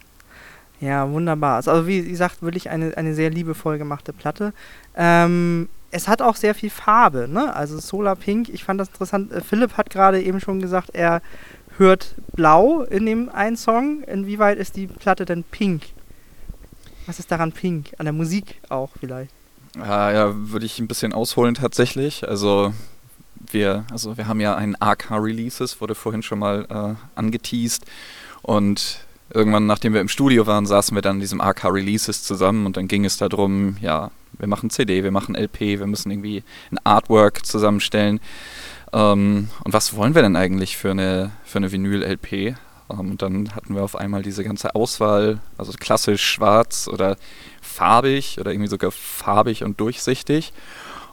[0.81, 1.55] Ja, wunderbar.
[1.55, 4.51] Also wie gesagt, wirklich eine, eine sehr liebevoll gemachte Platte.
[4.97, 7.55] Ähm, es hat auch sehr viel Farbe, ne?
[7.55, 9.31] Also Solar Pink, ich fand das interessant.
[9.31, 11.21] Äh, Philipp hat gerade eben schon gesagt, er
[11.77, 14.03] hört blau in dem einen Song.
[14.03, 15.83] Inwieweit ist die Platte denn pink?
[17.05, 17.91] Was ist daran pink?
[17.97, 19.31] An der Musik auch vielleicht?
[19.79, 22.27] Ah, ja, würde ich ein bisschen ausholen tatsächlich.
[22.27, 22.73] Also
[23.51, 27.85] wir, also wir haben ja ein AK-Releases, wurde vorhin schon mal äh, angeteased.
[28.41, 32.65] Und irgendwann, nachdem wir im Studio waren, saßen wir dann in diesem AK Releases zusammen
[32.65, 36.43] und dann ging es darum, ja, wir machen CD, wir machen LP, wir müssen irgendwie
[36.71, 38.19] ein Artwork zusammenstellen.
[38.93, 42.33] Ähm, und was wollen wir denn eigentlich für eine, für eine Vinyl-LP?
[42.33, 42.55] Ähm,
[42.89, 47.17] und dann hatten wir auf einmal diese ganze Auswahl, also klassisch schwarz oder
[47.61, 50.53] farbig oder irgendwie sogar farbig und durchsichtig.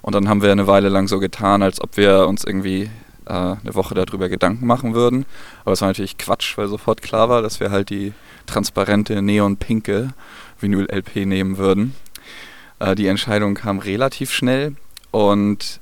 [0.02, 2.90] Und dann haben wir eine Weile lang so getan, als ob wir uns irgendwie
[3.26, 5.26] äh, eine Woche darüber Gedanken machen würden.
[5.64, 8.12] Aber es war natürlich Quatsch, weil sofort klar war, dass wir halt die
[8.46, 10.10] transparente, neon-pinke
[10.58, 11.94] Vinyl-LP nehmen würden.
[12.78, 14.74] Äh, die Entscheidung kam relativ schnell
[15.10, 15.80] und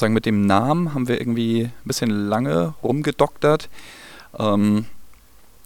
[0.00, 3.68] ich muss sagen, mit dem Namen haben wir irgendwie ein bisschen lange rumgedoktert.
[4.38, 4.86] Ähm,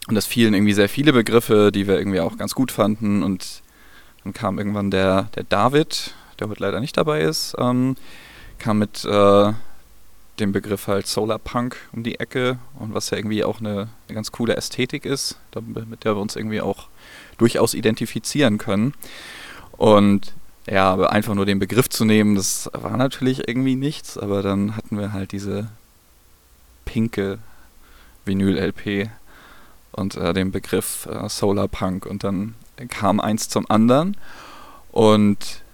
[0.09, 3.23] und es fielen irgendwie sehr viele Begriffe, die wir irgendwie auch ganz gut fanden.
[3.23, 3.63] Und
[4.25, 7.95] dann kam irgendwann der, der David, der heute leider nicht dabei ist, ähm,
[8.59, 9.53] kam mit äh,
[10.41, 14.33] dem Begriff halt Solarpunk um die Ecke und was ja irgendwie auch eine, eine ganz
[14.33, 15.39] coole Ästhetik ist,
[15.87, 16.89] mit der wir uns irgendwie auch
[17.39, 18.95] durchaus identifizieren können.
[19.77, 20.35] Und
[20.67, 24.77] ja, aber einfach nur den Begriff zu nehmen, das war natürlich irgendwie nichts, aber dann
[24.77, 25.69] hatten wir halt diese
[26.85, 27.39] pinke
[28.25, 29.11] Vinyl-LP
[29.93, 32.55] und äh, den Begriff äh, Solarpunk und dann
[32.89, 34.17] kam eins zum anderen
[34.91, 35.65] und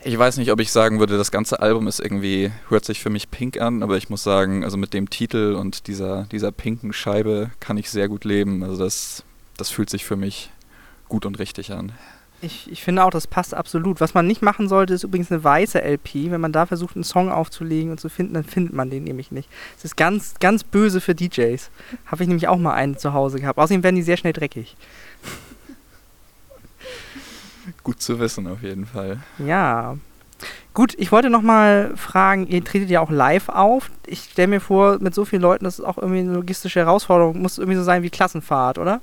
[0.00, 3.10] ich weiß nicht, ob ich sagen würde, das ganze Album ist irgendwie, hört sich für
[3.10, 6.92] mich pink an, aber ich muss sagen, also mit dem Titel und dieser, dieser pinken
[6.92, 8.62] Scheibe kann ich sehr gut leben.
[8.62, 9.24] Also das,
[9.56, 10.50] das fühlt sich für mich
[11.08, 11.92] gut und richtig an.
[12.40, 14.00] Ich, ich finde auch, das passt absolut.
[14.00, 16.30] Was man nicht machen sollte, ist übrigens eine weiße LP.
[16.30, 19.32] Wenn man da versucht, einen Song aufzulegen und zu finden, dann findet man den nämlich
[19.32, 19.48] nicht.
[19.74, 21.68] Das ist ganz, ganz böse für DJs.
[22.06, 23.58] Habe ich nämlich auch mal einen zu Hause gehabt.
[23.58, 24.76] Außerdem werden die sehr schnell dreckig.
[27.82, 29.18] Gut zu wissen, auf jeden Fall.
[29.44, 29.96] Ja.
[30.74, 33.90] Gut, ich wollte noch mal fragen, ihr tretet ja auch live auf.
[34.06, 37.42] Ich stelle mir vor, mit so vielen Leuten, das ist auch irgendwie eine logistische Herausforderung.
[37.42, 39.00] Muss irgendwie so sein wie Klassenfahrt, oder?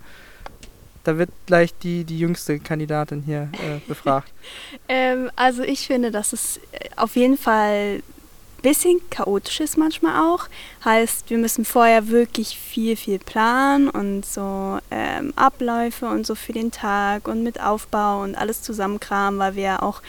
[1.06, 4.32] Da wird gleich die, die jüngste Kandidatin hier äh, befragt.
[4.90, 10.20] ähm, also ich finde, dass es äh, auf jeden Fall ein bisschen chaotisch ist manchmal
[10.22, 10.48] auch.
[10.84, 16.54] Heißt, wir müssen vorher wirklich viel, viel planen und so ähm, Abläufe und so für
[16.54, 20.02] den Tag und mit Aufbau und alles zusammenkramen, weil wir ja auch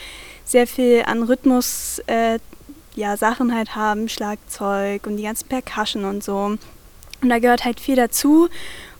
[0.47, 2.39] sehr viel an Rhythmus äh,
[2.95, 6.57] ja, Sachen halt haben, Schlagzeug und die ganzen Percussion und so.
[7.21, 8.49] Und da gehört halt viel dazu.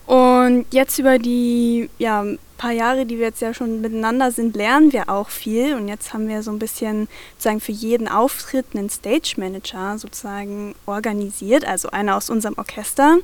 [0.07, 2.25] Und jetzt über die ja,
[2.57, 5.75] paar Jahre, die wir jetzt ja schon miteinander sind, lernen wir auch viel.
[5.75, 10.75] Und jetzt haben wir so ein bisschen sozusagen für jeden Auftritt einen Stage Manager sozusagen
[10.87, 13.19] organisiert, also einer aus unserem Orchester,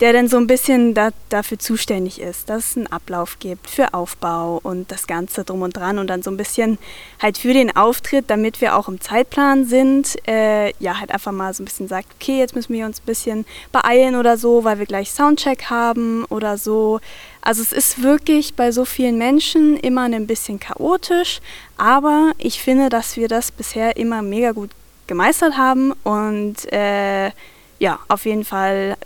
[0.00, 3.94] der dann so ein bisschen da, dafür zuständig ist, dass es einen Ablauf gibt für
[3.94, 6.78] Aufbau und das Ganze drum und dran und dann so ein bisschen
[7.20, 11.54] halt für den Auftritt, damit wir auch im Zeitplan sind, äh, ja, halt einfach mal
[11.54, 14.78] so ein bisschen sagt, okay, jetzt müssen wir uns ein bisschen beeilen oder so, weil
[14.78, 17.00] wir gleich Soundcheck haben oder so.
[17.42, 21.40] Also es ist wirklich bei so vielen Menschen immer ein bisschen chaotisch,
[21.76, 24.70] aber ich finde, dass wir das bisher immer mega gut
[25.08, 27.32] gemeistert haben und äh,
[27.80, 28.96] ja, auf jeden Fall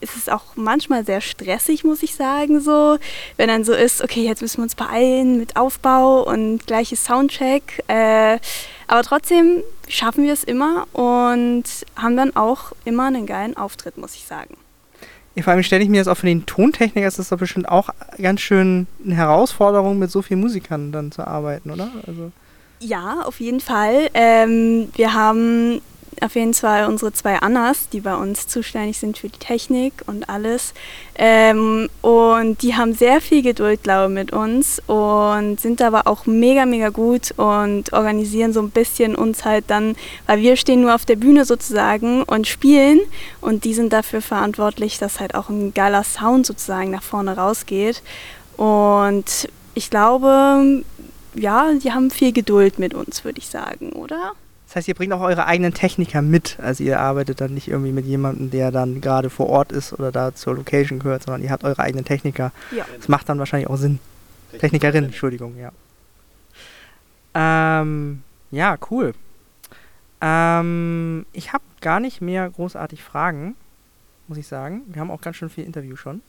[0.00, 2.98] ist es auch manchmal sehr stressig, muss ich sagen, so.
[3.36, 7.82] Wenn dann so ist, okay, jetzt müssen wir uns beeilen mit Aufbau und gleiches Soundcheck.
[7.88, 8.38] Äh,
[8.86, 11.64] aber trotzdem schaffen wir es immer und
[11.96, 14.56] haben dann auch immer einen geilen Auftritt, muss ich sagen.
[15.42, 17.90] Vor allem stelle ich mir das auch für den Tontechniker, ist das doch bestimmt auch
[18.20, 21.90] ganz schön eine Herausforderung, mit so vielen Musikern dann zu arbeiten, oder?
[22.06, 22.32] Also
[22.80, 24.08] ja, auf jeden Fall.
[24.14, 25.80] Ähm, wir haben
[26.22, 30.28] auf jeden Fall unsere zwei Annas, die bei uns zuständig sind für die Technik und
[30.28, 30.74] alles.
[31.14, 36.26] Ähm, und die haben sehr viel Geduld, glaube ich, mit uns und sind aber auch
[36.26, 39.96] mega, mega gut und organisieren so ein bisschen uns halt dann,
[40.26, 43.00] weil wir stehen nur auf der Bühne sozusagen und spielen
[43.40, 48.02] und die sind dafür verantwortlich, dass halt auch ein geiler Sound sozusagen nach vorne rausgeht.
[48.56, 50.82] Und ich glaube,
[51.34, 54.32] ja, die haben viel Geduld mit uns, würde ich sagen, oder?
[54.76, 56.58] Das heißt, ihr bringt auch eure eigenen Techniker mit.
[56.60, 60.12] Also ihr arbeitet dann nicht irgendwie mit jemandem, der dann gerade vor Ort ist oder
[60.12, 62.52] da zur Location gehört, sondern ihr habt eure eigenen Techniker.
[62.72, 62.84] Ja.
[62.94, 64.00] Das macht dann wahrscheinlich auch Sinn.
[64.58, 65.72] Technikerin, Entschuldigung, ja.
[67.80, 69.14] Ähm, ja, cool.
[70.20, 73.56] Ähm, ich habe gar nicht mehr großartig Fragen,
[74.28, 74.82] muss ich sagen.
[74.88, 76.20] Wir haben auch ganz schön viel Interview schon.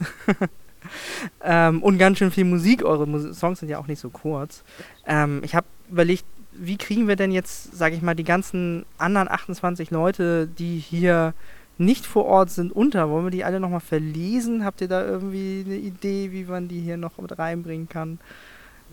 [1.44, 2.86] ähm, und ganz schön viel Musik.
[2.86, 4.64] Eure Mus Songs sind ja auch nicht so kurz.
[5.06, 6.24] Ähm, ich habe überlegt,
[6.60, 11.34] wie kriegen wir denn jetzt, sage ich mal, die ganzen anderen 28 Leute, die hier
[11.78, 13.10] nicht vor Ort sind, unter?
[13.10, 14.66] Wollen wir die alle nochmal verlesen?
[14.66, 18.20] Habt ihr da irgendwie eine Idee, wie man die hier noch mit reinbringen kann?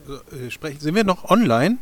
[0.06, 1.78] Äh, sprechen, sind wir noch online?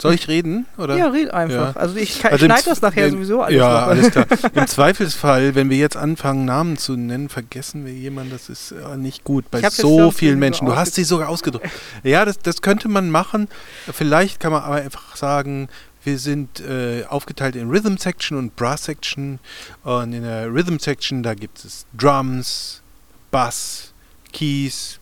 [0.00, 0.66] Soll ich reden?
[0.76, 0.96] Oder?
[0.96, 1.74] Ja, red einfach.
[1.74, 1.80] Ja.
[1.80, 3.56] Also ich also schneide das nachher sowieso alles.
[3.56, 4.26] Ja, alles klar.
[4.54, 8.32] Im Zweifelsfall, wenn wir jetzt anfangen, Namen zu nennen, vergessen wir jemanden.
[8.32, 10.66] Das ist äh, nicht gut bei so vielen Menschen.
[10.66, 11.70] Du hast sie sogar ausgedrückt.
[12.02, 13.48] Ja, das, das könnte man machen.
[13.92, 15.68] Vielleicht kann man aber einfach sagen,
[16.02, 19.38] wir sind äh, aufgeteilt in Rhythm Section und Brass Section.
[19.84, 22.82] Und in der Rhythm Section, da gibt es Drums,
[23.30, 23.92] Bass,
[24.32, 24.98] Keys,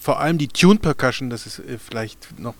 [0.00, 2.54] vor allem die Tune Percussion, das ist äh, vielleicht noch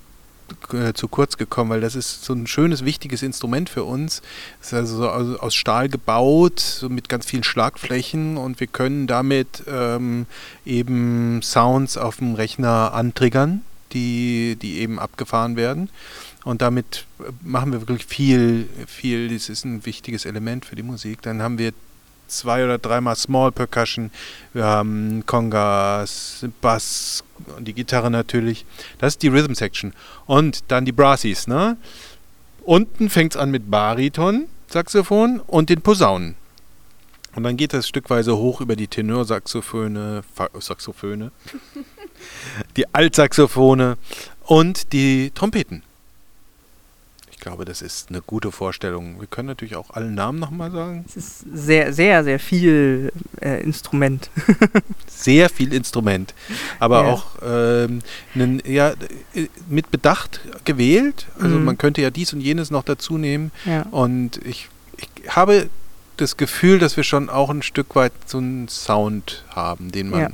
[0.73, 4.23] äh, zu kurz gekommen, weil das ist so ein schönes, wichtiges Instrument für uns.
[4.61, 8.67] Es ist also so aus, aus Stahl gebaut, so mit ganz vielen Schlagflächen und wir
[8.67, 10.27] können damit ähm,
[10.65, 13.63] eben Sounds auf dem Rechner antriggern,
[13.93, 15.91] die, die eben abgefahren werden.
[16.45, 20.83] Und damit äh, machen wir wirklich viel, viel, das ist ein wichtiges Element für die
[20.83, 21.23] Musik.
[21.23, 21.73] Dann haben wir
[22.33, 24.11] zwei oder dreimal Small Percussion,
[24.53, 27.25] wir haben Congas, Bass
[27.57, 28.65] und die Gitarre natürlich.
[28.99, 29.93] Das ist die Rhythm Section.
[30.27, 31.77] Und dann die Brassies, ne?
[32.65, 36.37] Unten fängt es an mit Bariton, Saxophon und den Posaunen.
[37.35, 40.23] Und dann geht das stückweise hoch über die Tenorsaxophone,
[40.59, 41.31] Saxophone,
[42.77, 43.97] die Altsaxophone
[44.45, 45.83] und die Trompeten
[47.43, 49.21] glaube, das ist eine gute Vorstellung.
[49.21, 51.05] Wir können natürlich auch alle Namen nochmal sagen.
[51.09, 54.31] Es ist sehr, sehr, sehr viel äh, Instrument.
[55.09, 56.35] sehr viel Instrument.
[56.79, 57.13] Aber ja.
[57.13, 57.99] auch ähm,
[58.35, 58.95] einen, ja,
[59.69, 61.27] mit Bedacht gewählt.
[61.41, 61.65] Also mhm.
[61.65, 63.51] man könnte ja dies und jenes noch dazu nehmen.
[63.65, 63.83] Ja.
[63.91, 65.69] Und ich, ich habe
[66.19, 70.21] das Gefühl, dass wir schon auch ein Stück weit so einen Sound haben, den man
[70.21, 70.31] ja.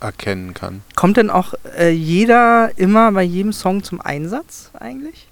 [0.00, 0.80] erkennen kann.
[0.96, 5.29] Kommt denn auch äh, jeder immer bei jedem Song zum Einsatz eigentlich?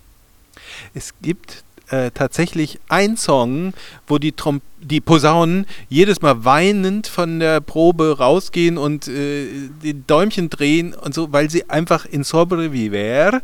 [0.94, 3.72] Es gibt äh, tatsächlich einen Song,
[4.06, 9.46] wo die, Trom die Posaunen jedes Mal weinend von der Probe rausgehen und äh,
[9.82, 13.40] die Däumchen drehen und so, weil sie einfach in Sobre Viver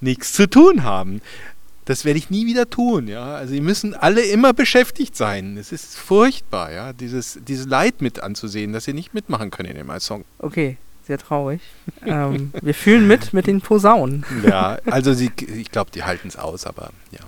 [0.00, 1.20] nichts zu tun haben.
[1.84, 3.34] Das werde ich nie wieder tun, ja.
[3.34, 5.56] Also, die müssen alle immer beschäftigt sein.
[5.56, 9.76] Es ist furchtbar, ja, dieses, dieses Leid mit anzusehen, dass sie nicht mitmachen können in
[9.76, 10.24] dem Song.
[10.38, 10.76] Okay,
[11.06, 11.60] sehr traurig.
[12.06, 14.24] ähm, wir fühlen mit mit den Posaunen.
[14.44, 17.20] ja, also sie, ich glaube, die halten es aus, aber ja.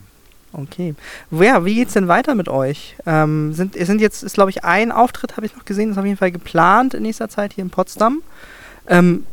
[0.52, 0.94] Okay.
[1.32, 2.96] Ja, wie geht's denn weiter mit euch?
[3.06, 6.04] Ähm, sind, sind jetzt, ist glaube ich ein Auftritt, habe ich noch gesehen, ist auf
[6.04, 8.22] jeden Fall geplant in nächster Zeit hier in Potsdam.
[8.86, 9.26] Ähm,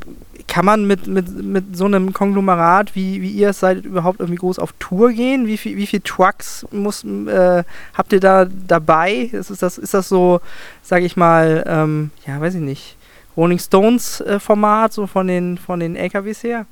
[0.48, 4.40] kann man mit, mit, mit so einem Konglomerat, wie, wie ihr es seid, überhaupt irgendwie
[4.40, 5.46] groß auf Tour gehen?
[5.46, 7.64] Wie viel, wie viel Trucks muss, äh,
[7.94, 9.30] habt ihr da dabei?
[9.32, 10.42] Ist das, ist das so,
[10.82, 12.98] sage ich mal, ähm, ja, weiß ich nicht,
[13.38, 16.66] Rolling Stones äh, Format, so von den, von den LKWs her?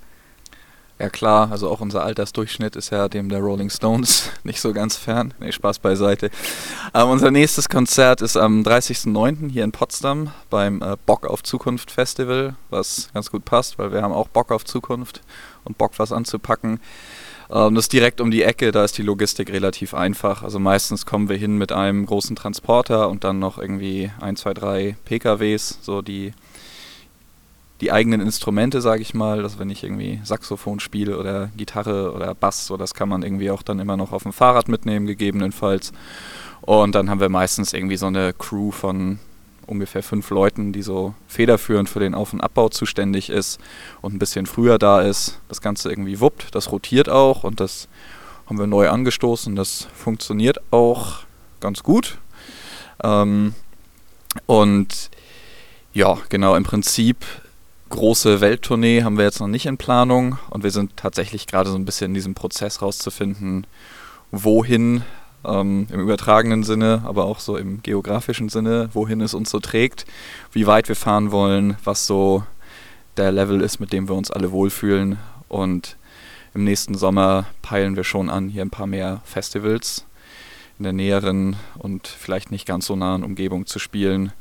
[1.01, 4.97] Ja klar, also auch unser Altersdurchschnitt ist ja dem der Rolling Stones nicht so ganz
[4.97, 5.33] fern.
[5.39, 6.29] Nee, Spaß beiseite.
[6.93, 9.49] Ähm, unser nächstes Konzert ist am 30.09.
[9.49, 14.01] hier in Potsdam beim äh, Bock auf Zukunft Festival, was ganz gut passt, weil wir
[14.01, 15.21] haben auch Bock auf Zukunft
[15.63, 16.81] und Bock was anzupacken.
[17.49, 20.43] Ähm, das ist direkt um die Ecke, da ist die Logistik relativ einfach.
[20.43, 24.53] Also meistens kommen wir hin mit einem großen Transporter und dann noch irgendwie ein, zwei,
[24.53, 26.33] drei PKWs, so die
[27.81, 32.35] die eigenen Instrumente, sage ich mal, dass wenn ich irgendwie Saxophon spiele oder Gitarre oder
[32.35, 35.93] Bass, so das kann man irgendwie auch dann immer noch auf dem Fahrrad mitnehmen, gegebenenfalls.
[36.61, 39.19] Und dann haben wir meistens irgendwie so eine Crew von
[39.65, 43.59] ungefähr fünf Leuten, die so federführend für den Auf- und Abbau zuständig ist
[44.01, 45.39] und ein bisschen früher da ist.
[45.47, 47.87] Das Ganze irgendwie wuppt, das rotiert auch und das
[48.47, 49.55] haben wir neu angestoßen.
[49.55, 51.19] Das funktioniert auch
[51.59, 52.17] ganz gut.
[53.03, 53.53] Ähm,
[54.47, 55.11] und
[55.93, 57.17] ja, genau, im Prinzip
[57.89, 61.75] große Welttournee haben wir jetzt noch nicht in Planung und wir sind tatsächlich gerade so
[61.75, 63.67] ein bisschen in diesem Prozess rauszufinden,
[64.31, 65.03] wohin
[65.45, 70.05] ähm, im übertragenen Sinne, aber auch so im geografischen Sinne, wohin es uns so trägt,
[70.51, 72.43] wie weit wir fahren wollen, was so
[73.17, 75.17] der Level ist, mit dem wir uns alle wohlfühlen.
[75.47, 75.97] Und
[76.53, 80.05] im nächsten Sommer peilen wir schon an, hier ein paar mehr Festivals
[80.77, 84.31] in der näheren und vielleicht nicht ganz so nahen Umgebung zu spielen.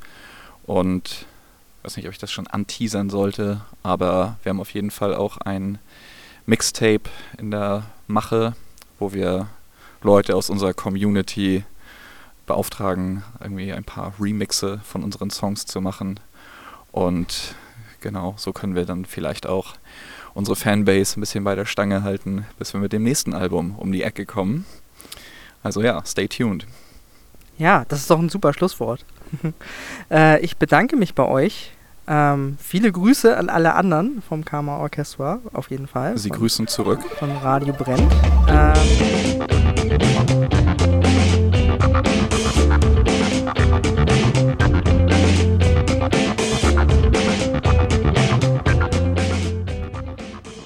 [0.65, 1.27] Und
[1.83, 5.39] weiß nicht, ob ich das schon anteasern sollte, aber wir haben auf jeden Fall auch
[5.39, 5.79] ein
[6.47, 8.55] Mixtape in der Mache,
[8.99, 9.49] wo wir
[10.03, 11.65] Leute aus unserer Community
[12.47, 16.19] beauftragen, irgendwie ein paar Remixe von unseren Songs zu machen.
[16.91, 17.55] Und
[18.01, 19.75] genau, so können wir dann vielleicht auch
[20.35, 23.93] unsere Fanbase ein bisschen bei der Stange halten, bis wir mit dem nächsten Album um
[23.93, 24.67] die Ecke kommen.
[25.63, 26.67] Also ja, stay tuned.
[27.59, 29.05] Ja, das ist doch ein super Schlusswort.
[30.11, 31.73] äh, ich bedanke mich bei euch
[32.11, 36.17] ähm, viele Grüße an alle anderen vom Karma Orchestra, auf jeden Fall.
[36.17, 37.01] Sie von, grüßen zurück.
[37.19, 38.11] Von Radio Brennt.
[38.49, 38.73] Ähm,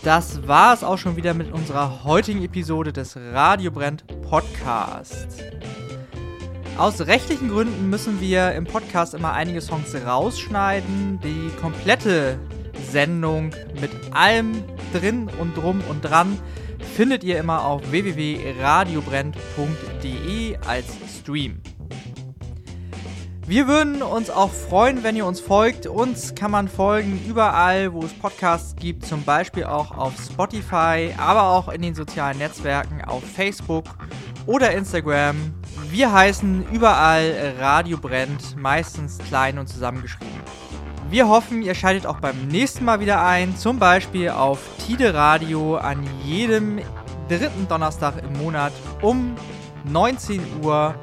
[0.05, 5.39] Das war es auch schon wieder mit unserer heutigen Episode des Radio Brennt Podcasts.
[6.79, 11.21] Aus rechtlichen Gründen müssen wir im Podcast immer einige Songs rausschneiden.
[11.23, 12.41] Die komplette
[12.91, 13.51] Sendung
[13.81, 16.37] mit allem drin und drum und dran
[16.97, 20.87] findet ihr immer auf www.radiobrennt.de als
[21.21, 21.61] Stream.
[23.47, 25.87] Wir würden uns auch freuen, wenn ihr uns folgt.
[25.87, 31.51] Uns kann man folgen überall, wo es Podcasts gibt, zum Beispiel auch auf Spotify, aber
[31.51, 33.85] auch in den sozialen Netzwerken auf Facebook
[34.47, 35.53] oder Instagram.
[35.93, 40.41] Wir heißen überall Radio Brennt, meistens klein und zusammengeschrieben.
[41.11, 45.77] Wir hoffen, ihr schaltet auch beim nächsten Mal wieder ein, zum Beispiel auf Tide Radio
[45.77, 46.81] an jedem
[47.29, 48.73] dritten Donnerstag im Monat
[49.03, 49.35] um
[49.85, 50.95] 19 Uhr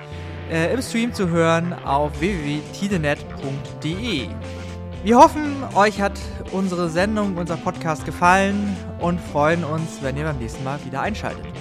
[0.50, 4.28] äh, im Stream zu hören auf www.tidenet.de.
[5.04, 6.20] Wir hoffen, euch hat
[6.52, 11.59] unsere Sendung, unser Podcast gefallen und freuen uns, wenn ihr beim nächsten Mal wieder einschaltet.